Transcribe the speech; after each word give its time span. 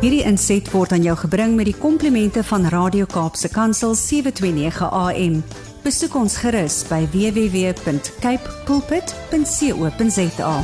Hierdie 0.00 0.22
inset 0.24 0.64
word 0.72 0.94
aan 0.96 1.02
jou 1.04 1.12
gebring 1.26 1.58
met 1.58 1.66
die 1.68 1.76
komplimente 1.76 2.40
van 2.48 2.62
Radio 2.72 3.04
Kaapse 3.04 3.50
Kansel 3.52 3.92
729 4.00 4.86
AM. 4.96 5.34
Besoek 5.84 6.16
ons 6.16 6.38
gerus 6.40 6.78
by 6.88 7.02
www.cape 7.12 8.54
pulpit.co.za. 8.64 10.54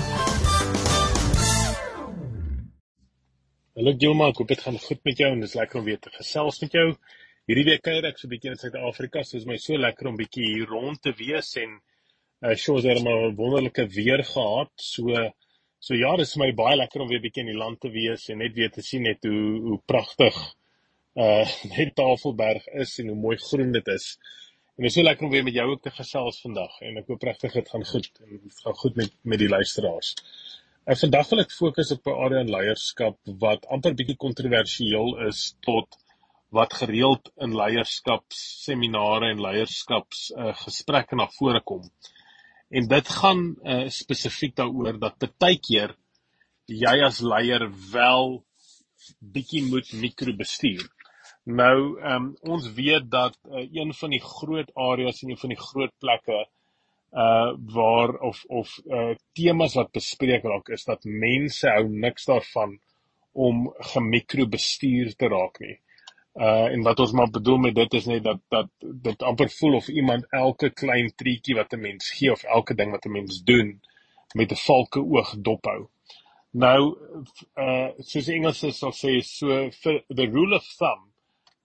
Hallo 3.76 3.92
Gilma, 4.00 4.32
ek 4.32 4.40
hoop 4.40 4.48
dit 4.56 4.64
gaan 4.64 4.80
goed 4.86 5.04
met 5.04 5.20
jou 5.20 5.28
en 5.34 5.44
dit 5.44 5.52
is 5.52 5.58
lekker 5.60 5.82
om 5.82 5.88
weer 5.92 6.00
te 6.00 6.16
gesels 6.16 6.64
met 6.64 6.80
jou. 6.80 6.88
Hierdie 7.44 7.68
week 7.68 7.84
kuier 7.84 8.08
ek 8.08 8.16
so 8.16 8.24
'n 8.30 8.32
bietjie 8.32 8.56
in 8.56 8.60
Suid-Afrika, 8.64 9.20
so 9.20 9.36
is 9.36 9.44
my 9.44 9.60
so 9.60 9.76
lekker 9.76 10.08
om 10.08 10.16
bietjie 10.16 10.48
hier 10.48 10.72
rond 10.72 10.96
te 11.02 11.12
wees 11.12 11.52
en 11.60 11.76
uh 12.40 12.56
shows 12.56 12.88
het 12.88 13.04
maar 13.04 13.36
wonderlike 13.36 13.84
weer 13.92 14.24
gehad. 14.24 14.72
So 14.80 15.12
so 15.86 15.94
ja, 15.94 16.16
dit 16.18 16.26
is 16.26 16.38
my 16.40 16.48
baie 16.58 16.74
lekker 16.80 17.04
om 17.04 17.10
weer 17.10 17.22
bietjie 17.22 17.44
in 17.44 17.52
die 17.52 17.60
land 17.60 17.78
te 17.82 17.90
wees 17.94 18.24
en 18.32 18.40
net 18.42 18.56
weer 18.58 18.72
te 18.74 18.82
sien 18.82 19.04
net 19.06 19.26
hoe 19.28 19.60
hoe 19.68 19.76
pragtig 19.92 20.38
uh 21.26 21.44
net 21.76 21.94
Tafelberg 22.00 22.66
is 22.84 22.96
en 23.02 23.12
hoe 23.12 23.20
mooi 23.26 23.36
groen 23.44 23.70
dit 23.76 23.92
is. 23.94 24.08
En 24.76 24.84
dit 24.84 24.90
is 24.90 24.96
so 24.98 25.06
lekker 25.06 25.28
om 25.28 25.32
weer 25.32 25.46
met 25.46 25.54
jou 25.56 25.68
ook 25.70 25.84
te 25.84 25.92
gesels 25.94 26.40
vandag 26.42 26.74
en 26.88 26.98
ek 27.00 27.12
hoop 27.12 27.28
regtig 27.28 27.54
dit 27.60 27.70
gaan 27.74 27.86
goed 27.92 28.10
en 28.24 28.32
dit 28.32 28.64
gaan 28.64 28.78
goed 28.82 28.98
met 29.02 29.14
met 29.22 29.42
die 29.44 29.48
luisteraars. 29.52 30.10
En 30.90 30.98
vandag 31.04 31.30
wil 31.30 31.44
ek 31.44 31.54
fokus 31.54 31.94
op 31.94 32.10
'n 32.10 32.18
area 32.26 32.42
in 32.46 32.52
leierskap 32.56 33.16
wat 33.46 33.70
amper 33.78 33.94
bietjie 33.94 34.18
kontroversieel 34.26 35.14
is 35.28 35.54
tot 35.68 36.00
wat 36.58 36.74
gereeld 36.82 37.30
in 37.46 37.54
leierskapsseminare 37.54 39.30
en 39.30 39.40
leierskaps 39.48 40.30
uh, 40.34 40.52
gesprekke 40.66 41.16
na 41.18 41.30
vore 41.38 41.62
kom. 41.62 41.82
En 42.68 42.88
dit 42.90 43.08
gaan 43.08 43.42
uh, 43.62 43.88
spesifiek 43.88 44.56
daaroor 44.56 44.98
dat 44.98 45.28
baie 45.38 45.58
keer 45.62 45.94
jy 46.66 46.96
as 47.06 47.20
leier 47.22 47.68
wel 47.92 48.40
bietjie 49.20 49.62
moet 49.70 49.92
mikrobestuur. 49.92 50.82
Nou, 51.46 52.00
ehm 52.00 52.24
um, 52.24 52.32
ons 52.42 52.66
weet 52.74 53.06
dat 53.10 53.38
uh, 53.46 53.62
een 53.70 53.92
van 53.94 54.10
die 54.10 54.22
groot 54.22 54.70
areas 54.74 55.22
en 55.22 55.30
een 55.30 55.38
van 55.38 55.54
die 55.54 55.62
groot 55.62 55.94
plekke 56.02 56.46
uh 57.16 57.52
waar 57.74 58.16
of 58.18 58.44
of 58.48 58.72
uh 58.90 59.14
temas 59.32 59.76
wat 59.78 59.92
bespreek 59.94 60.42
raak 60.42 60.68
is 60.74 60.84
dat 60.84 61.04
mense 61.04 61.68
hou 61.70 61.86
niks 61.88 62.26
daarvan 62.26 62.74
om 63.32 63.68
gemikrobestuur 63.92 65.14
te 65.14 65.28
raak 65.28 65.60
nie. 65.60 65.78
Uh 66.36 66.68
en 66.74 66.82
wat 66.82 67.00
ons 67.00 67.12
maar 67.12 67.30
bedoel 67.30 67.58
met 67.58 67.74
dit 67.74 67.94
is 67.94 68.06
net 68.06 68.24
dat 68.24 68.40
dat 68.52 68.68
dit 68.80 69.22
amper 69.22 69.50
voel 69.50 69.74
of 69.74 69.88
iemand 69.88 70.26
elke 70.30 70.70
klein 70.70 71.12
treetjie 71.14 71.54
wat 71.56 71.72
'n 71.72 71.80
mens 71.80 72.10
gee 72.10 72.32
of 72.32 72.42
elke 72.44 72.74
ding 72.74 72.90
wat 72.90 73.06
'n 73.06 73.12
mens 73.12 73.42
doen 73.42 73.80
met 74.34 74.52
'n 74.52 74.62
valke 74.66 75.00
oog 75.00 75.34
dophou. 75.38 75.88
Nou 76.50 76.80
uh 77.56 77.88
soos 77.98 78.28
Engels 78.28 78.64
sal 78.78 78.92
sê 78.92 79.20
so 79.20 79.70
for 79.70 80.02
the 80.08 80.26
rule 80.26 80.54
of 80.56 80.66
thumb 80.78 81.12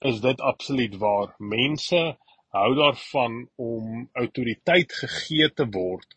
is 0.00 0.20
dit 0.20 0.40
absoluut 0.40 0.96
waar. 0.96 1.34
Mense 1.38 2.16
hou 2.52 2.74
daarvan 2.74 3.48
om 3.56 4.08
autoriteit 4.12 4.92
gegee 4.92 5.52
te 5.52 5.66
word 5.70 6.16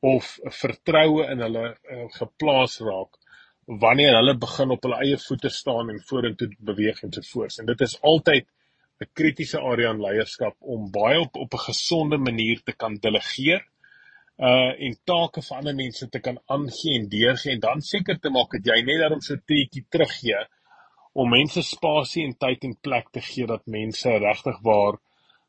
of 0.00 0.38
vertroue 0.42 1.26
in 1.30 1.38
hulle 1.38 1.66
uh, 1.70 2.06
geplaas 2.18 2.80
raak 2.80 3.21
wanneer 3.66 4.16
hulle 4.16 4.34
begin 4.38 4.70
op 4.70 4.82
hulle 4.82 4.98
eie 5.04 5.18
voete 5.18 5.50
staan 5.50 5.90
en 5.90 6.00
vorentoe 6.08 6.48
beweeg 6.58 7.02
en 7.02 7.12
so 7.12 7.22
voort. 7.32 7.58
En 7.58 7.66
dit 7.66 7.80
is 7.80 8.00
altyd 8.02 8.46
'n 9.00 9.10
kritiese 9.12 9.60
area 9.60 9.90
in 9.90 10.00
leierskap 10.00 10.56
om 10.60 10.90
baie 10.90 11.20
op 11.20 11.36
op 11.36 11.54
'n 11.54 11.66
gesonde 11.68 12.18
manier 12.18 12.62
te 12.62 12.72
kan 12.72 12.94
delegeer 12.94 13.62
uh 14.38 14.72
en 14.86 14.96
take 15.04 15.42
vir 15.46 15.56
ander 15.56 15.74
mense 15.74 16.08
te 16.08 16.20
kan 16.20 16.38
aangee 16.46 16.94
en 16.98 17.08
deurgee 17.08 17.52
en 17.52 17.60
dan 17.60 17.80
seker 17.80 18.18
te 18.18 18.30
maak 18.30 18.50
dat 18.56 18.66
jy 18.70 18.82
net 18.82 19.00
daarom 19.02 19.20
so 19.20 19.36
teetjie 19.36 19.84
teruggee 19.90 20.40
om 21.12 21.28
mense 21.30 21.62
spasie 21.62 22.24
en 22.24 22.34
tyd 22.44 22.64
en 22.64 22.76
plek 22.80 23.10
te 23.12 23.20
gee 23.20 23.46
dat 23.46 23.66
mense 23.66 24.08
regtig 24.08 24.58
waar 24.68 24.98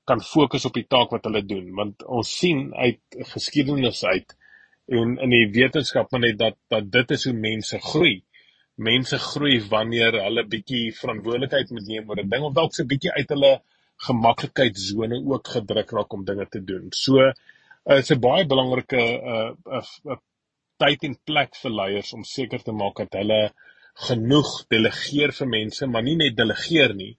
kan 0.06 0.22
fokus 0.22 0.66
op 0.66 0.74
die 0.74 0.88
taak 0.96 1.16
wat 1.16 1.24
hulle 1.30 1.44
doen 1.54 1.72
want 1.76 2.04
ons 2.04 2.38
sien 2.40 2.74
uit 2.74 3.02
geskiedenis 3.34 4.04
uit 4.04 4.36
en 4.86 5.18
in 5.24 5.32
die 5.32 5.48
wetenskap 5.56 6.12
maar 6.12 6.24
net 6.26 6.38
dat 6.40 6.58
dat 6.70 6.92
dit 6.92 7.12
is 7.12 7.26
hoe 7.30 7.34
mense 7.34 7.80
groei. 7.80 8.24
Mense 8.76 9.18
groei 9.18 9.62
wanneer 9.70 10.18
hulle 10.24 10.44
bietjie 10.50 10.92
verantwoordelikheid 10.98 11.72
moet 11.72 11.88
neem 11.88 12.10
oor 12.10 12.20
'n 12.20 12.30
ding 12.30 12.44
of 12.44 12.54
dalk 12.54 12.74
so 12.74 12.86
bietjie 12.86 13.12
uit 13.12 13.30
hulle 13.30 13.62
gemaklikheidsone 14.08 15.22
ook 15.32 15.48
gedruk 15.56 15.92
raak 15.92 16.14
om 16.14 16.26
dinge 16.26 16.48
te 16.50 16.64
doen. 16.64 16.92
So 16.92 17.20
uh, 17.22 17.98
is 17.98 18.12
'n 18.12 18.20
baie 18.20 18.46
belangrike 18.46 18.98
'n 18.98 19.20
uh, 19.34 19.52
uh, 19.78 19.84
uh, 20.06 20.20
tyd 20.78 21.04
en 21.04 21.18
plek 21.24 21.56
vir 21.56 21.72
leiers 21.72 22.14
om 22.14 22.24
seker 22.24 22.64
te 22.64 22.72
maak 22.72 22.98
dat 22.98 23.14
hulle 23.22 23.54
genoeg 24.08 24.66
delegeer 24.68 25.32
vir 25.32 25.48
mense, 25.48 25.88
maar 25.88 26.04
nie 26.04 26.16
net 26.16 26.36
delegeer 26.36 26.94
nie, 26.96 27.16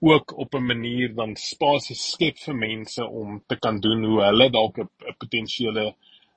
ook 0.00 0.38
op 0.38 0.54
'n 0.54 0.66
manier 0.66 1.14
dan 1.14 1.36
spasie 1.36 1.96
skep 1.96 2.38
vir 2.38 2.54
mense 2.54 3.02
om 3.04 3.42
te 3.48 3.56
kan 3.56 3.80
doen 3.80 4.04
hoe 4.04 4.22
hulle 4.22 4.50
dalk 4.50 4.78
'n 4.78 4.88
potensiële 5.18 5.86
uh, 5.88 5.94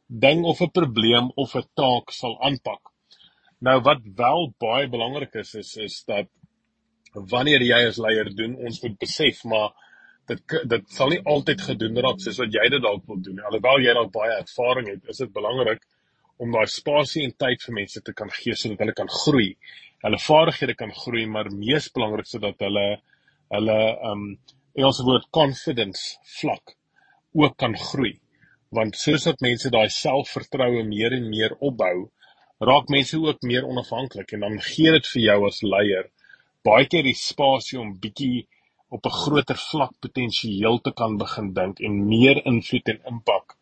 ding 0.08 0.44
of 0.46 0.62
'n 0.62 0.72
probleem 0.72 1.32
of 1.36 1.56
'n 1.56 1.68
taak 1.74 2.12
sal 2.12 2.38
aanpak. 2.42 2.82
Nou 3.60 3.82
wat 3.82 4.02
wel 4.16 4.54
baie 4.60 4.88
belangrik 4.88 5.34
is 5.36 5.56
is 5.56 5.78
is 5.78 6.04
dat 6.06 6.28
wanneer 7.14 7.62
jy 7.62 7.88
as 7.88 7.98
leier 7.98 8.36
doen, 8.36 8.56
ons 8.56 8.82
moet 8.84 8.98
besef 9.00 9.44
maar 9.44 9.72
dit 10.28 10.42
dit 10.68 10.90
sal 10.90 11.10
nie 11.10 11.22
altyd 11.24 11.62
gedoen 11.62 11.98
raak 11.98 12.20
soos 12.20 12.38
wat 12.38 12.54
jy 12.54 12.70
dit 12.70 12.82
dalk 12.82 13.06
wil 13.08 13.22
doen. 13.22 13.40
Alhoewel 13.40 13.80
jy 13.80 13.94
dalk 13.94 14.12
baie 14.12 14.38
ervaring 14.38 14.88
het, 14.88 15.06
is 15.10 15.18
dit 15.18 15.34
belangrik 15.34 15.82
om 16.38 16.52
daai 16.52 16.68
spasie 16.68 17.24
en 17.24 17.32
tyd 17.32 17.64
vir 17.64 17.74
mense 17.74 18.02
te 18.02 18.14
kan 18.14 18.30
gee 18.30 18.56
sodat 18.56 18.80
hulle 18.80 18.94
kan 18.94 19.08
groei. 19.08 19.56
Hulle 20.04 20.20
vaardighede 20.20 20.76
kan 20.76 20.92
groei, 20.92 21.26
maar 21.26 21.50
mees 21.50 21.90
belangrik 21.90 22.28
sodat 22.28 22.60
hulle 22.60 23.02
hulle 23.50 23.80
um 24.12 24.38
Engelse 24.76 25.04
woord 25.04 25.30
confidence 25.32 26.18
vlak 26.42 26.76
ook 27.34 27.58
kan 27.58 27.78
groei 27.78 28.20
want 28.78 28.98
soos 29.00 29.26
wat 29.30 29.42
mense 29.42 29.70
daai 29.72 29.90
selfvertroue 29.90 30.84
meer 30.84 31.14
en 31.18 31.30
meer 31.30 31.56
opbou, 31.70 32.10
raak 32.70 32.92
mense 32.96 33.18
ook 33.20 33.44
meer 33.52 33.68
onafhanklik 33.68 34.34
en 34.36 34.46
dan 34.46 34.60
gee 34.70 34.92
dit 34.96 35.08
vir 35.14 35.22
jou 35.30 35.40
as 35.48 35.64
leier 35.64 36.12
baie 36.66 36.88
keer 36.90 37.06
die 37.06 37.18
spasie 37.18 37.80
om 37.82 37.98
bietjie 38.04 38.48
op 38.96 39.06
'n 39.06 39.18
groter 39.22 39.60
vlak 39.70 39.94
potensieel 40.06 40.80
te 40.86 40.92
kan 41.00 41.18
begin 41.24 41.54
dink 41.60 41.80
en 41.88 42.08
meer 42.14 42.38
invloed 42.52 42.90
en 42.94 43.02
impak 43.12 43.58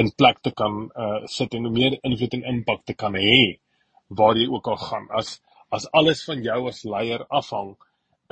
in 0.00 0.10
plek 0.20 0.38
te 0.46 0.52
kan 0.60 0.74
uh 1.04 1.20
sit 1.36 1.54
en 1.54 1.72
meer 1.78 1.98
invloed 2.08 2.34
en 2.38 2.48
impak 2.54 2.84
te 2.84 2.94
kan 3.02 3.14
hê 3.14 3.58
waar 4.18 4.36
jy 4.36 4.48
ook 4.48 4.68
al 4.68 4.80
gaan. 4.88 5.06
As 5.20 5.40
as 5.76 5.88
alles 5.98 6.24
van 6.28 6.42
jou 6.48 6.60
as 6.68 6.84
leier 6.84 7.24
afhang, 7.40 7.70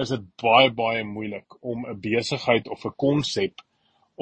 is 0.02 0.08
dit 0.14 0.24
baie 0.42 0.70
baie 0.82 1.04
moeilik 1.04 1.56
om 1.60 1.86
'n 1.86 2.00
besigheid 2.00 2.68
of 2.68 2.84
'n 2.84 2.96
konsep 2.96 3.54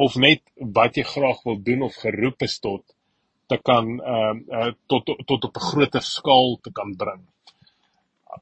of 0.04 0.14
net 0.22 0.44
wat 0.76 0.98
jy 0.98 1.04
graag 1.06 1.42
wil 1.46 1.58
doen 1.66 1.82
of 1.88 1.96
geroep 2.04 2.44
is 2.46 2.58
tot 2.62 2.84
te 3.50 3.58
kan 3.68 3.88
ehm 3.98 4.44
uh, 4.46 4.66
uh, 4.68 4.72
tot 4.92 5.10
tot 5.26 5.44
op 5.48 5.56
'n 5.56 5.66
groter 5.70 6.04
skaal 6.04 6.58
te 6.62 6.72
kan 6.78 6.94
bring. 7.02 7.22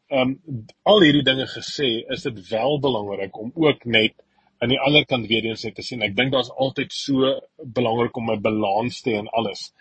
Ehm 0.09 0.34
um, 0.49 0.65
al 0.83 1.03
hierdie 1.06 1.25
dinge 1.31 1.47
gesê, 1.47 1.89
is 2.15 2.22
dit 2.28 2.49
wel 2.49 2.81
belangrik 2.87 3.39
om 3.39 3.53
ook 3.55 3.84
net 3.84 4.15
aan 4.59 4.72
die 4.72 4.81
ander 4.81 5.05
kant 5.06 5.27
weer 5.27 5.44
eens 5.44 5.65
te 5.78 5.83
sien. 5.83 6.03
Ek 6.03 6.17
dink 6.17 6.33
daar's 6.33 6.50
altyd 6.50 6.93
so 6.93 7.33
belangrik 7.78 8.17
om 8.17 8.31
'n 8.31 8.43
balans 8.43 9.00
te 9.00 9.11
hê 9.11 9.19
in 9.23 9.28
alles. 9.28 9.73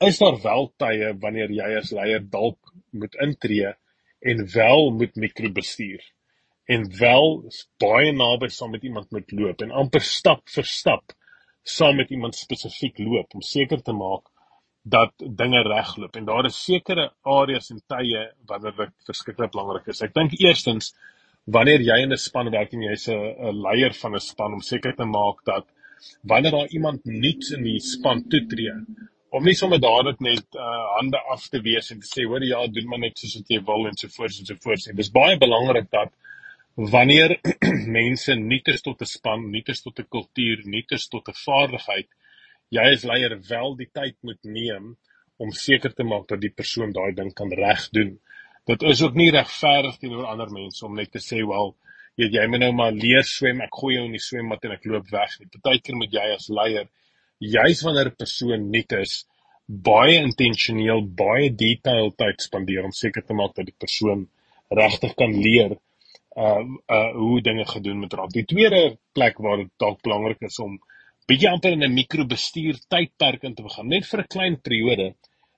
Is 0.00 0.18
daar 0.18 0.38
wel 0.42 0.72
tye 0.76 1.14
wanneer 1.20 1.50
jy 1.50 1.70
as 1.78 1.90
leier 1.90 2.22
dalk 2.30 2.58
moet 2.90 3.14
intree 3.14 3.72
en 4.20 4.46
wel 4.54 4.90
moet 4.90 5.16
mikrobestuur? 5.16 6.02
En 6.66 6.86
wel 6.98 7.26
baie 7.82 8.12
naby 8.12 8.48
saam 8.48 8.70
met 8.70 8.84
iemand 8.84 9.10
moet 9.12 9.32
loop 9.32 9.62
en 9.62 9.74
amper 9.82 10.00
stap 10.00 10.42
vir 10.54 10.64
stap 10.64 11.12
saam 11.64 11.96
met 11.96 12.10
iemand 12.10 12.36
spesifiek 12.36 12.98
loop 12.98 13.34
om 13.34 13.42
seker 13.42 13.82
te 13.82 13.92
maak 13.92 14.30
dat 14.84 15.12
dinge 15.16 15.62
regloop 15.64 16.16
en 16.16 16.26
daar 16.28 16.46
is 16.48 16.60
sekere 16.64 17.10
areas 17.22 17.70
en 17.72 17.80
tye 17.88 18.24
wanneer 18.48 18.74
dit 18.76 18.92
verskriklik 19.08 19.52
belangrik 19.52 19.88
is. 19.88 20.02
Ek 20.04 20.12
dink 20.16 20.36
eerstens 20.36 20.92
wanneer 21.56 21.80
jy 21.80 22.02
in 22.04 22.12
'n 22.12 22.20
span 22.20 22.50
werk 22.52 22.72
en 22.72 22.82
jy's 22.82 23.08
'n 23.08 23.62
leier 23.64 23.94
van 24.00 24.14
'n 24.14 24.20
span 24.20 24.52
om 24.52 24.60
seker 24.60 24.94
te 24.96 25.04
maak 25.04 25.44
dat 25.44 25.64
wanneer 26.22 26.52
daar 26.52 26.68
iemand 26.68 27.04
nuuts 27.04 27.50
in 27.56 27.62
die 27.64 27.80
span 27.80 28.28
toetree 28.28 28.76
om 29.30 29.44
nie 29.44 29.54
sommer 29.54 29.80
dadelik 29.80 30.20
net 30.20 30.46
uh, 30.54 30.84
hande 30.96 31.18
af 31.32 31.48
te 31.48 31.60
wees 31.60 31.90
en 31.90 32.00
te 32.00 32.06
sê 32.06 32.26
hoor 32.28 32.44
ja 32.44 32.66
doen 32.66 32.88
maar 32.88 32.98
net 32.98 33.18
soos 33.18 33.34
wat 33.36 33.48
jy 33.48 33.60
wil 33.64 33.86
en 33.86 33.96
so 33.96 34.08
voort 34.08 34.38
en 34.38 34.46
so 34.46 34.54
voort. 34.60 34.84
Dit 34.84 34.98
is 34.98 35.10
baie 35.10 35.38
belangrik 35.38 35.90
dat 35.90 36.12
wanneer 36.74 37.38
mense 37.98 38.34
nuut 38.34 38.68
is 38.68 38.82
tot 38.82 39.00
'n 39.00 39.06
span, 39.06 39.50
nuut 39.50 39.68
is 39.68 39.82
tot 39.82 39.98
'n 39.98 40.08
kultuur, 40.10 40.62
nuut 40.66 40.92
is 40.92 41.06
tot 41.08 41.28
'n 41.28 41.40
vaardigheid, 41.44 42.08
jy 42.70 42.86
as 42.92 43.04
leier 43.04 43.38
wel 43.48 43.76
die 43.76 43.90
tyd 43.92 44.16
moet 44.22 44.42
neem 44.42 44.96
om 45.38 45.50
seker 45.52 45.94
te 45.94 46.04
maak 46.04 46.26
dat 46.28 46.40
die 46.40 46.50
persoon 46.50 46.92
daai 46.92 47.14
ding 47.14 47.32
kan 47.34 47.50
reg 47.52 47.88
doen. 47.90 48.18
Dit 48.66 48.82
is 48.82 49.02
ook 49.02 49.14
nie 49.14 49.30
regverdig 49.30 49.98
teenoor 49.98 50.26
ander 50.26 50.50
mense 50.50 50.84
om 50.86 50.94
net 50.94 51.12
te 51.12 51.18
sê, 51.18 51.46
"Wel, 51.46 51.76
jy 52.16 52.30
jy 52.32 52.46
moet 52.46 52.60
nou 52.60 52.72
maar 52.72 52.92
leer 52.92 53.22
swem, 53.22 53.60
ek 53.60 53.74
gooi 53.74 53.94
jou 53.94 54.04
in 54.06 54.12
die 54.12 54.26
swembad 54.28 54.64
en 54.64 54.72
ek 54.72 54.84
loop 54.84 55.08
weg 55.10 55.38
nie." 55.40 55.48
Partykeer 55.48 55.96
moet 55.96 56.12
jy 56.12 56.34
as 56.34 56.48
leier, 56.48 56.88
juis 57.38 57.82
wanneer 57.82 58.06
'n 58.06 58.16
persoon 58.16 58.70
nuut 58.70 58.92
is, 58.92 59.26
baie 59.68 60.16
intentioneel, 60.16 61.02
baie 61.02 61.50
detail 61.50 62.10
tyd 62.10 62.40
spandeer 62.40 62.84
om 62.84 62.92
seker 62.92 63.22
te 63.22 63.34
maak 63.34 63.54
dat 63.54 63.66
die 63.66 63.78
persoon 63.78 64.28
regtig 64.70 65.14
kan 65.14 65.32
leer 65.32 65.78
uh 66.36 66.64
uh 66.86 67.12
hoe 67.12 67.40
dinge 67.42 67.66
gedoen 67.66 67.98
moet 67.98 68.14
word. 68.18 68.32
Die 68.32 68.44
tweede 68.44 68.98
plek 69.12 69.38
waar 69.38 69.62
dit 69.62 69.70
dalk 69.78 70.02
belangrik 70.02 70.42
is 70.42 70.58
om 70.58 70.78
bietjie 71.30 71.50
amper 71.50 71.72
in 71.72 71.84
'n 71.84 71.94
mikrobestuur 71.94 72.80
tydperk 72.88 73.42
in 73.42 73.54
te 73.54 73.62
begin, 73.62 73.88
net 73.88 74.06
vir 74.06 74.20
'n 74.20 74.32
klein 74.34 74.60
periode, 74.60 75.14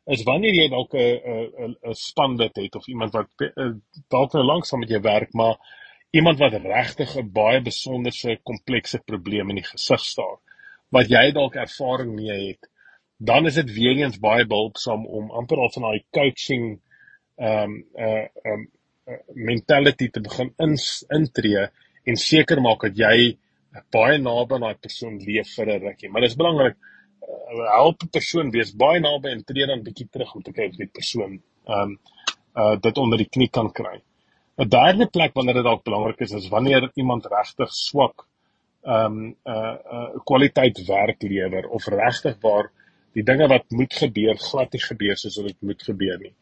is 0.06 0.22
wanneer 0.22 0.54
jy 0.54 0.68
dalk 0.68 0.94
'n 0.94 1.20
'n 1.66 1.76
'n 1.90 1.94
span 1.94 2.36
dit 2.36 2.56
het 2.56 2.76
of 2.76 2.88
iemand 2.88 3.12
wat 3.12 3.28
dalk 4.08 4.32
nou 4.32 4.44
lank 4.44 4.64
saam 4.66 4.80
met 4.80 4.90
jou 4.90 5.00
werk, 5.00 5.32
maar 5.32 5.56
iemand 6.12 6.38
wat 6.38 6.52
regtig 6.52 7.16
'n 7.16 7.32
baie 7.32 7.60
besonderse 7.60 8.38
komplekse 8.44 8.98
probleem 8.98 9.50
in 9.50 9.56
die 9.56 9.70
gesig 9.72 10.00
staar 10.00 10.38
wat 10.90 11.08
jy 11.10 11.32
dalk 11.32 11.56
ervaring 11.56 12.14
mee 12.14 12.48
het, 12.48 12.68
dan 13.18 13.46
is 13.46 13.54
dit 13.54 13.72
weer 13.72 13.96
eens 13.96 14.18
baie 14.18 14.46
behulpsaam 14.46 15.06
om 15.06 15.30
amper 15.30 15.58
al 15.58 15.72
van 15.74 15.82
daai 15.82 16.04
coaching 16.10 16.80
ehm 17.36 17.62
um, 17.62 17.84
uh 17.98 18.26
um 18.52 18.68
mentality 19.34 20.08
te 20.10 20.20
begin 20.20 20.52
in, 20.62 20.76
intree 21.14 21.66
en 22.06 22.16
seker 22.16 22.60
maak 22.62 22.86
dat 22.88 22.98
jy 22.98 23.16
baie 23.92 24.18
naby 24.18 24.56
aan 24.56 24.66
daai 24.66 24.82
persoon 24.86 25.18
leef 25.22 25.52
vir 25.56 25.72
'n 25.74 25.80
rukkie. 25.86 26.10
Maar 26.10 26.24
dit 26.24 26.30
is 26.30 26.36
belangrik 26.36 26.76
uh, 26.76 27.70
help 27.74 28.02
'n 28.02 28.14
persoon 28.18 28.50
wees 28.50 28.72
baie 28.74 29.00
naby 29.00 29.28
en 29.30 29.44
tree 29.44 29.66
dan 29.66 29.82
bietjie 29.82 30.08
terug 30.10 30.34
om 30.34 30.42
te 30.42 30.52
kyk 30.52 30.70
of 30.70 30.76
die 30.84 30.92
persoon 30.98 31.40
ehm 31.66 31.82
um, 31.82 31.98
uh 32.56 32.76
dit 32.80 32.98
onder 32.98 33.18
die 33.18 33.28
knie 33.28 33.50
kan 33.50 33.70
kry. 33.72 34.00
'n 34.58 34.68
Derde 34.68 35.06
plek 35.06 35.34
wanneer 35.34 35.54
dit 35.60 35.64
dalk 35.64 35.84
belangrik 35.84 36.20
is 36.20 36.32
is 36.32 36.48
wanneer 36.48 36.90
iemand 36.94 37.26
regtig 37.26 37.72
swak 37.72 38.26
ehm 38.86 39.04
um, 39.04 39.36
uh 39.44 39.76
uh 39.96 40.08
kwaliteit 40.24 40.86
werk 40.86 41.22
lewer 41.22 41.68
of 41.68 41.86
regtig 41.86 42.36
waar 42.40 42.70
die 43.16 43.24
dinge 43.24 43.48
wat 43.48 43.70
moet 43.70 43.94
gebeur 43.94 44.36
glad 44.36 44.72
nie 44.72 44.82
gebeur 44.82 45.16
soos 45.16 45.38
dit 45.48 45.60
moet 45.60 45.82
gebeur 45.82 46.18
nie 46.20 46.34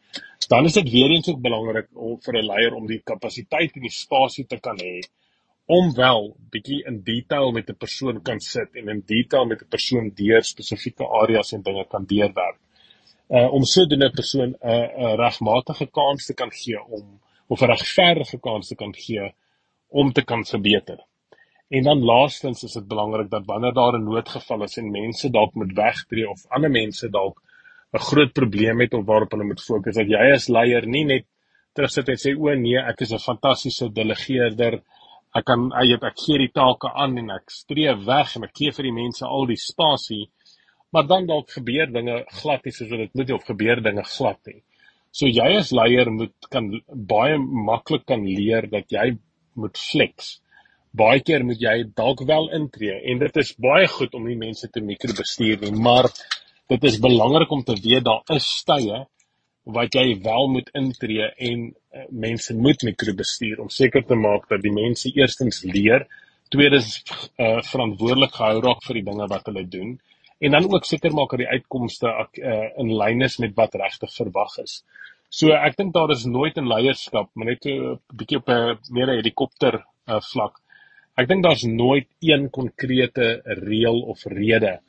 dan 0.47 0.65
is 0.65 0.73
dit 0.73 0.89
weer 0.89 1.09
eens 1.09 1.29
ook 1.29 1.41
belangrik 1.41 1.87
om 1.93 2.17
vir 2.21 2.33
'n 2.37 2.45
leier 2.45 2.73
om 2.73 2.87
die 2.87 3.01
kapasiteit 3.03 3.75
en 3.75 3.81
die 3.81 3.97
spasie 4.03 4.45
te 4.45 4.59
kan 4.59 4.77
hê 4.77 4.99
om 5.65 5.93
wel 5.93 6.35
bietjie 6.53 6.83
in 6.85 7.01
detail 7.03 7.51
met 7.51 7.69
'n 7.69 7.77
persoon 7.77 8.21
kan 8.21 8.39
sit 8.39 8.75
en 8.75 8.89
in 8.89 9.03
detail 9.05 9.45
met 9.45 9.61
'n 9.61 9.69
persoon 9.69 10.11
deur 10.15 10.43
spesifieke 10.43 11.05
areas 11.21 11.53
en 11.53 11.61
dinge 11.61 11.85
kan 11.87 12.05
deurwerk. 12.05 12.59
Uh 13.29 13.53
om 13.53 13.63
sodoende 13.63 14.05
'n 14.05 14.15
persoon 14.15 14.49
'n 14.49 14.69
uh, 14.69 14.87
'n 14.97 15.03
uh, 15.05 15.15
regmatige 15.15 15.87
kans 15.91 16.25
te 16.25 16.33
kan 16.33 16.51
gee 16.51 16.83
om 16.83 17.19
of 17.47 17.61
'n 17.61 17.65
regverdige 17.65 18.39
kans 18.39 18.67
te 18.67 18.75
kan 18.75 18.93
gee 18.95 19.33
om 19.89 20.11
te 20.11 20.23
kan 20.23 20.45
verbeter. 20.45 20.99
En 21.69 21.83
dan 21.83 22.03
laastens 22.03 22.63
is 22.63 22.73
dit 22.73 22.87
belangrik 22.87 23.29
dat 23.29 23.45
wanneer 23.45 23.73
daar 23.73 23.93
'n 23.93 24.03
noodgeval 24.03 24.63
is 24.63 24.77
en 24.77 24.91
mense 24.91 25.29
dalk 25.29 25.53
moet 25.53 25.73
wegtreë 25.73 26.27
of 26.27 26.45
ander 26.47 26.71
mense 26.71 27.09
dalk 27.09 27.41
'n 27.95 28.07
groot 28.09 28.33
probleem 28.33 28.81
het 28.83 28.93
of 28.93 29.05
waarop 29.05 29.31
hulle 29.31 29.47
moet 29.51 29.61
fokus 29.61 29.95
dat 29.95 30.09
jy 30.11 30.25
as 30.33 30.49
leier 30.49 30.85
nie 30.87 31.05
net 31.05 31.25
terugsit 31.75 32.09
en 32.11 32.19
sê 32.19 32.31
o 32.35 32.53
nee, 32.55 32.79
ek 32.91 33.01
is 33.01 33.11
'n 33.13 33.27
fantastiese 33.29 33.89
delegeerder. 33.99 34.81
Ek 35.35 35.45
kan 35.45 35.71
ek, 35.81 36.03
ek 36.03 36.17
gee 36.25 36.37
die 36.37 36.53
take 36.59 36.87
aan 37.03 37.17
en 37.17 37.29
ek 37.31 37.51
streef 37.51 38.05
weg 38.05 38.35
en 38.35 38.43
ek 38.43 38.55
gee 38.55 38.71
vir 38.71 38.83
die 38.83 38.97
mense 39.01 39.25
al 39.25 39.45
die 39.45 39.59
spasie. 39.59 40.29
Maar 40.91 41.07
dan 41.07 41.27
dalk 41.27 41.49
gebeur 41.51 41.91
dinge 41.91 42.23
glad 42.41 42.65
nie 42.65 42.71
soos 42.71 42.89
wat 42.89 42.99
dit 42.99 43.15
moet 43.15 43.31
of 43.31 43.43
gebeur 43.43 43.81
dinge 43.81 44.03
glad 44.03 44.39
nie. 44.47 44.61
So 45.11 45.27
jy 45.27 45.49
as 45.57 45.71
leier 45.71 46.09
moet 46.11 46.35
kan 46.51 46.71
baie 47.11 47.37
maklik 47.37 48.05
kan 48.05 48.23
leer 48.23 48.67
dat 48.71 48.91
jy 48.91 49.17
moet 49.55 49.77
flex. 49.77 50.39
Baie 50.95 51.19
keer 51.19 51.43
moet 51.43 51.59
jy 51.59 51.75
dalk 51.95 52.23
wel 52.27 52.49
intree 52.55 52.95
en 53.11 53.19
dit 53.19 53.37
is 53.37 53.53
baie 53.59 53.87
goed 53.87 54.15
om 54.15 54.27
nie 54.27 54.39
mense 54.39 54.67
te 54.71 54.79
mikrobestuur 54.79 55.59
nie, 55.65 55.71
maar 55.87 56.07
dit 56.71 56.83
is 56.83 56.99
belangrik 56.99 57.51
om 57.51 57.63
te 57.63 57.75
weet 57.81 58.05
daar 58.05 58.23
is 58.35 58.47
tye 58.65 59.05
wat 59.77 59.97
jy 59.97 60.19
wel 60.21 60.47
moet 60.53 60.69
intree 60.77 61.27
en 61.49 61.61
uh, 61.69 62.05
mense 62.09 62.53
moet 62.53 62.85
mikrobestuur 62.85 63.61
om 63.63 63.69
seker 63.73 64.05
te 64.05 64.17
maak 64.17 64.45
dat 64.49 64.61
die 64.61 64.73
mense 64.73 65.09
eerstens 65.17 65.63
leer, 65.65 66.05
tweedens 66.53 66.99
uh, 67.41 67.61
verantwoordelik 67.65 68.35
gehou 68.37 68.59
raak 68.65 68.83
vir 68.85 68.99
die 68.99 69.05
dinge 69.07 69.29
wat 69.31 69.49
hulle 69.49 69.65
doen 69.77 69.95
en 70.45 70.57
dan 70.57 70.67
ook 70.69 70.85
seker 70.85 71.13
maak 71.17 71.33
dat 71.33 71.45
die 71.45 71.53
uitkomste 71.53 72.11
uh, 72.11 72.59
in 72.81 72.93
lyn 72.99 73.25
is 73.25 73.39
met 73.41 73.55
wat 73.57 73.77
regtig 73.79 74.11
verwag 74.13 74.57
is. 74.61 74.81
So 75.29 75.55
ek 75.55 75.77
dink 75.79 75.93
daar 75.95 76.11
is 76.13 76.25
nooit 76.29 76.57
'n 76.57 76.69
leierskap, 76.69 77.31
maar 77.33 77.47
net 77.53 77.65
'n 77.65 77.97
bietjie 78.13 78.37
op 78.37 78.49
'n 78.49 78.77
meer 78.89 79.15
helikopter 79.15 79.81
uh, 79.81 80.21
vlak. 80.33 80.61
Ek 81.17 81.27
dink 81.27 81.43
daar's 81.43 81.63
nooit 81.63 82.07
een 82.21 82.49
konkrete 82.49 83.41
reël 83.45 84.01
of 84.01 84.25
rede 84.25 84.79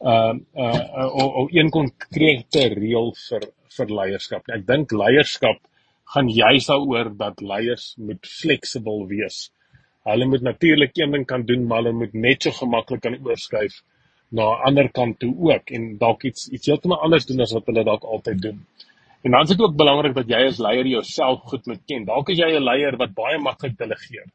uh 0.00 0.34
uh 0.54 1.14
of 1.14 1.52
een 1.52 1.70
konkrete 1.70 2.68
reël 2.74 3.12
vir 3.28 3.48
vir 3.76 3.94
leierskap. 4.00 4.48
Ek 4.54 4.66
dink 4.66 4.92
leierskap 4.92 5.58
gaan 6.14 6.28
juis 6.32 6.66
daaroor 6.66 7.10
dat 7.16 7.40
leiers 7.40 7.94
moet 7.98 8.26
fleksibel 8.26 9.06
wees. 9.10 9.50
Hulle 10.08 10.26
moet 10.26 10.42
natuurlik 10.42 10.96
een 10.96 11.10
ding 11.12 11.26
kan 11.26 11.44
doen, 11.44 11.66
maar 11.66 11.82
hulle 11.82 11.92
moet 11.92 12.14
net 12.14 12.42
so 12.42 12.50
gemaklik 12.50 13.02
kan 13.04 13.18
oorskuif 13.26 13.82
na 14.30 14.44
'n 14.44 14.62
ander 14.68 14.88
kant 14.88 15.18
toe 15.18 15.34
ook 15.50 15.70
en 15.70 15.98
dalk 15.98 16.24
iets 16.24 16.48
iets 16.48 16.66
heeltemal 16.66 17.00
anders 17.00 17.26
doen 17.26 17.40
as 17.40 17.52
wat 17.52 17.66
hulle 17.66 17.84
dalk 17.84 18.04
altyd 18.04 18.42
doen. 18.42 18.66
En 19.24 19.30
dan 19.30 19.42
is 19.42 19.48
dit 19.48 19.60
ook 19.60 19.76
belangrik 19.76 20.14
dat 20.14 20.28
jy 20.28 20.46
as 20.46 20.58
leier 20.58 20.86
jouself 20.86 21.40
goed 21.50 21.66
moet 21.66 21.82
ken. 21.86 22.04
Dalk 22.04 22.28
is 22.28 22.38
jy 22.38 22.50
'n 22.56 22.62
leier 22.62 22.96
wat 22.96 23.14
baie 23.14 23.38
maklik 23.38 23.78
delegeer. 23.78 24.26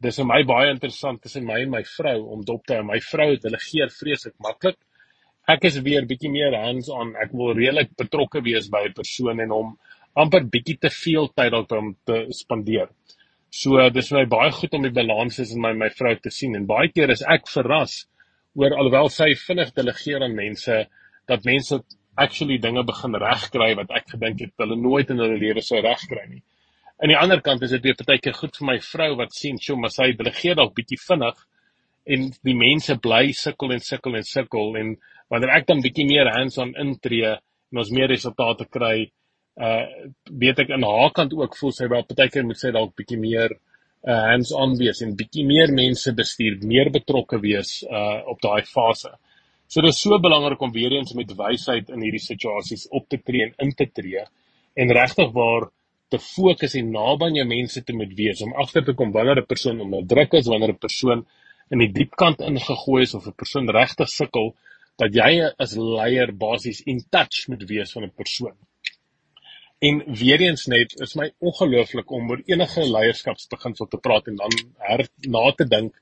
Dis 0.00 0.16
vir 0.16 0.26
my 0.26 0.42
baie 0.44 0.70
interessant 0.70 1.22
tussen 1.22 1.44
my 1.44 1.60
en 1.62 1.70
my 1.70 1.84
vrou 1.84 2.18
om 2.32 2.44
dop 2.44 2.66
te 2.66 2.74
hou. 2.74 2.82
My 2.84 3.00
vrou 3.00 3.36
delegeer 3.36 3.88
vreeslik 3.90 4.34
maklik 4.38 4.76
ek 5.52 5.64
is 5.68 5.78
weer 5.86 6.06
bietjie 6.08 6.30
meer 6.32 6.54
hands-on. 6.56 7.14
Ek 7.22 7.32
wil 7.36 7.54
redelik 7.56 7.94
betrokke 7.98 8.42
wees 8.46 8.68
by 8.72 8.84
'n 8.88 8.96
persoon 8.96 9.40
en 9.44 9.54
hom 9.56 9.70
amper 10.22 10.44
bietjie 10.54 10.78
te 10.80 10.90
veel 10.90 11.28
tyd 11.40 11.54
op 11.54 11.70
hom 11.76 11.94
te 12.06 12.26
spandeer. 12.34 12.88
So 13.50 13.88
dis 13.90 14.10
vir 14.10 14.20
my 14.20 14.26
baie 14.30 14.52
goed 14.54 14.74
om 14.74 14.82
die 14.86 14.94
balans 14.94 15.38
in 15.38 15.60
my 15.60 15.72
my 15.72 15.88
vrou 15.90 16.14
te 16.14 16.30
sien 16.30 16.54
en 16.56 16.66
baie 16.66 16.88
keer 16.88 17.10
is 17.10 17.22
ek 17.22 17.48
verras 17.48 18.06
oor 18.54 18.74
alhoewel 18.74 19.08
sy 19.08 19.34
vinnig 19.34 19.72
delegeer 19.74 20.22
aan 20.22 20.36
mense 20.36 20.86
dat 21.26 21.44
mense 21.44 21.80
actually 22.16 22.58
dinge 22.58 22.84
begin 22.84 23.14
regkry 23.14 23.74
wat 23.78 23.90
ek 23.90 24.10
gedink 24.14 24.40
het 24.40 24.54
hulle 24.62 24.76
nooit 24.76 25.10
in 25.10 25.18
hulle 25.18 25.38
lewe 25.38 25.62
sou 25.62 25.80
regkry 25.82 26.26
nie. 26.28 26.42
Aan 27.02 27.08
die 27.08 27.18
ander 27.18 27.40
kant 27.40 27.62
is 27.62 27.70
dit 27.70 27.86
weer 27.86 27.96
partykeer 27.96 28.36
goed 28.36 28.56
vir 28.58 28.66
my 28.66 28.78
vrou 28.84 29.16
wat 29.16 29.32
sien, 29.32 29.58
"Sjoe, 29.58 29.76
maar 29.76 29.90
sy 29.90 30.12
delegeer 30.12 30.54
dalk 30.56 30.74
bietjie 30.74 30.98
vinnig." 31.00 31.36
En 32.14 32.28
die 32.46 32.56
mense 32.58 32.96
bly 33.06 33.30
sukkel 33.36 33.72
en 33.76 33.82
sukkel 33.84 34.18
en 34.18 34.26
sukkel 34.26 34.76
en 34.80 34.92
wanneer 35.30 35.54
ek 35.58 35.66
dan 35.70 35.82
bietjie 35.84 36.06
meer 36.08 36.30
hands-on 36.34 36.74
intree 36.84 37.32
en 37.36 37.82
ons 37.82 37.92
meer 37.94 38.10
resultate 38.10 38.66
kry 38.76 39.10
uh 39.60 39.82
weet 40.42 40.62
ek 40.62 40.70
aan 40.74 40.86
haar 40.86 41.12
kant 41.16 41.34
ook 41.36 41.56
voel 41.58 41.74
sy 41.76 41.88
wel 41.92 42.06
partykeer 42.08 42.46
moet 42.46 42.60
sy 42.60 42.70
dalk 42.74 42.94
bietjie 42.98 43.18
meer 43.20 43.54
uh 44.08 44.20
hands-on 44.30 44.76
wees 44.80 45.02
en 45.04 45.16
bietjie 45.16 45.44
meer 45.44 45.72
mense 45.76 46.14
bestuur, 46.16 46.60
meer 46.64 46.90
betrokke 46.94 47.40
wees 47.42 47.80
uh 47.84 48.20
op 48.32 48.40
daai 48.40 48.62
fase. 48.64 49.12
So 49.70 49.84
dit 49.84 49.92
is 49.92 50.00
so 50.02 50.18
belangrik 50.18 50.62
om 50.62 50.72
weer 50.72 50.96
eens 50.96 51.12
met 51.14 51.34
wysheid 51.36 51.90
in 51.94 52.02
hierdie 52.02 52.22
situasies 52.24 52.88
op 52.90 53.08
te 53.08 53.20
tree 53.22 53.44
en 53.48 53.52
in 53.66 53.74
te 53.76 53.86
tree 53.86 54.24
en 54.80 54.94
regtig 54.96 55.30
waar 55.36 55.68
te 56.10 56.18
fokus 56.18 56.74
en 56.78 56.90
naby 56.90 57.28
aan 57.28 57.36
jou 57.38 57.46
mense 57.46 57.82
te 57.86 57.94
moet 57.94 58.16
wees 58.18 58.40
om 58.42 58.56
agter 58.64 58.82
te 58.86 58.94
kom 58.98 59.12
wanneer 59.12 59.42
'n 59.42 59.46
persoon 59.52 59.80
onder 59.80 60.06
druk 60.06 60.32
is, 60.40 60.48
wanneer 60.48 60.72
'n 60.72 60.84
persoon 60.86 61.26
in 61.70 61.82
die 61.82 61.92
diep 61.94 62.16
kant 62.18 62.42
ingegooi 62.42 63.02
is 63.02 63.14
of 63.14 63.26
'n 63.26 63.38
persoon 63.42 63.70
regtig 63.70 64.08
sukkel 64.08 64.54
dat 64.98 65.14
jy 65.14 65.30
as 65.64 65.76
leier 65.76 66.32
basies 66.44 66.80
in 66.92 67.00
touch 67.14 67.46
moet 67.48 67.62
wees 67.70 67.92
van 67.92 68.04
'n 68.04 68.16
persoon. 68.22 68.56
En 69.80 70.02
weer 70.22 70.40
eens 70.40 70.66
net 70.66 70.92
is 71.00 71.14
my 71.16 71.30
ongelooflik 71.38 72.10
om 72.10 72.30
oor 72.30 72.42
enige 72.44 72.82
leierskapsbeginsel 72.94 73.86
te 73.88 73.96
praat 73.96 74.26
en 74.26 74.36
dan 74.36 74.56
her 74.78 75.06
na 75.36 75.52
te 75.56 75.64
dink 75.64 75.94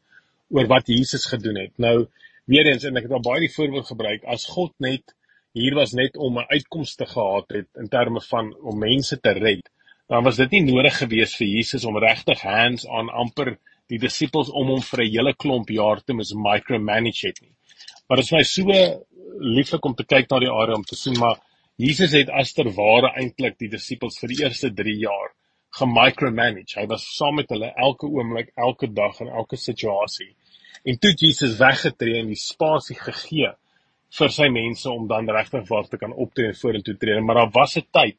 oor 0.50 0.66
wat 0.66 0.86
Jesus 0.86 1.26
gedoen 1.26 1.56
het. 1.56 1.78
Nou 1.78 2.08
weer 2.44 2.66
eens 2.66 2.84
en 2.88 2.96
ek 2.96 3.06
het 3.06 3.12
al 3.12 3.26
baie 3.28 3.44
die 3.44 3.54
voorbeeld 3.54 3.86
gebruik 3.86 4.24
as 4.24 4.48
God 4.56 4.72
net 4.78 5.14
hier 5.52 5.74
was 5.74 5.92
net 5.92 6.16
om 6.16 6.38
'n 6.38 6.48
uitkomste 6.48 7.06
gehad 7.06 7.54
het 7.54 7.68
in 7.76 7.88
terme 7.88 8.20
van 8.20 8.54
om 8.60 8.78
mense 8.78 9.20
te 9.20 9.30
red. 9.30 9.70
Dan 10.08 10.24
was 10.24 10.36
dit 10.36 10.50
nie 10.50 10.62
nodig 10.62 10.98
gewees 10.98 11.36
vir 11.36 11.46
Jesus 11.46 11.84
om 11.84 11.98
regtig 11.98 12.40
hands 12.40 12.84
on 12.84 13.08
amper 13.08 13.58
die 13.88 13.98
disippels 13.98 14.50
om 14.50 14.72
hom 14.74 14.82
vir 14.84 15.02
'n 15.04 15.12
hele 15.12 15.34
klomp 15.34 15.70
jaar 15.70 16.00
te 16.00 16.14
mis 16.14 16.32
micromanage 16.34 17.26
het 17.26 17.42
nie. 17.42 17.54
Maar 18.08 18.16
dit 18.16 18.26
is 18.26 18.32
my 18.32 18.42
so 18.42 19.04
lieflik 19.40 19.84
om 19.84 19.94
te 19.94 20.04
kyk 20.04 20.30
na 20.30 20.38
die 20.40 20.50
area 20.50 20.74
om 20.74 20.84
te 20.84 20.96
sien 20.96 21.18
maar 21.18 21.38
Jesus 21.78 22.12
het 22.12 22.30
as 22.30 22.52
ter 22.52 22.68
ware 22.74 23.12
eintlik 23.20 23.58
die 23.58 23.68
disippels 23.70 24.18
vir 24.18 24.28
die 24.28 24.40
eerste 24.42 24.70
3 24.74 24.94
jaar 24.98 25.28
gemicromanage. 25.78 26.80
Hy 26.80 26.86
was 26.90 27.04
saam 27.16 27.36
met 27.38 27.52
hulle 27.54 27.68
elke 27.76 28.06
oomblik, 28.06 28.50
elke 28.56 28.88
dag 28.92 29.20
en 29.20 29.28
elke 29.28 29.56
situasie. 29.56 30.34
En 30.84 30.98
toe 30.98 31.12
Jesus 31.14 31.58
weggetree 31.60 32.18
en 32.18 32.32
die 32.32 32.40
spasie 32.40 32.96
gegee 32.98 33.52
vir 34.18 34.34
sy 34.34 34.48
mense 34.48 34.90
om 34.90 35.06
dan 35.06 35.28
regtig 35.30 35.68
waar 35.68 35.86
te 35.86 36.00
kan 36.00 36.12
optree 36.12 36.50
en 36.50 36.58
vorentoe 36.58 36.96
tree. 36.96 37.20
Maar 37.20 37.44
daar 37.44 37.54
was 37.60 37.76
'n 37.76 37.86
tyd 37.92 38.18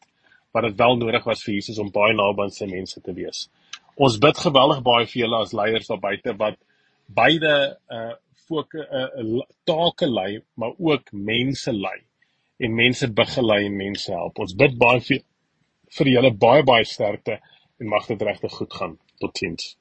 wat 0.53 0.63
dit 0.63 0.77
wel 0.77 0.95
nodig 0.97 1.23
was 1.25 1.43
vir 1.43 1.53
Jesus 1.53 1.79
om 1.79 1.91
baie 1.91 2.13
naby 2.13 2.43
aan 2.43 2.51
sy 2.51 2.65
mense 2.65 3.01
te 3.01 3.13
wees 3.13 3.49
Ons 3.99 4.15
bid 4.23 4.37
geweldig 4.39 4.79
baie 4.85 5.07
vir 5.11 5.25
julle 5.25 5.41
as 5.43 5.53
leiers 5.55 5.89
daar 5.91 5.99
buite 5.99 6.35
wat 6.39 6.55
beide 7.19 7.53
uh 7.91 8.15
fokus 8.49 8.85
uh, 8.89 9.21
'n 9.21 9.37
uh, 9.37 9.41
take 9.63 10.07
lei, 10.07 10.41
maar 10.55 10.71
ook 10.77 11.11
mense 11.11 11.73
lei 11.73 11.99
en 12.57 12.75
mense 12.75 13.13
begelei 13.13 13.65
en 13.65 13.75
mense 13.75 14.11
help. 14.11 14.39
Ons 14.39 14.55
bid 14.55 14.77
baie 14.77 15.01
vir 15.01 15.21
vir 15.97 16.07
julle 16.07 16.31
baie 16.31 16.63
baie 16.63 16.85
sterkte 16.85 17.39
en 17.79 17.87
mag 17.87 18.07
dit 18.07 18.21
regtig 18.21 18.51
goed 18.51 18.73
gaan. 18.73 18.97
Totsiens. 19.19 19.77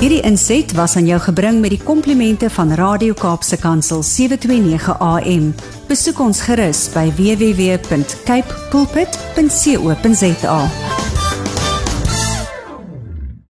Hierdie 0.00 0.22
inset 0.22 0.72
was 0.72 0.96
aan 0.96 1.06
jou 1.06 1.20
gebring 1.20 1.60
met 1.60 1.70
die 1.70 1.82
komplimente 1.82 2.50
van 2.50 2.72
Radio 2.72 3.14
Kaapse 3.14 3.58
Kansel 3.58 4.02
729 4.02 4.98
AM. 5.00 5.54
Besoek 5.88 6.20
ons 6.20 6.40
gerus 6.46 6.92
by 6.94 7.10
www.cape 7.18 8.54
pulpit.co.za. 8.70 11.03